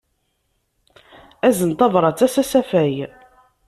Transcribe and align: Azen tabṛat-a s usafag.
Azen 1.47 1.71
tabṛat-a 1.71 2.27
s 2.33 2.35
usafag. 2.41 2.97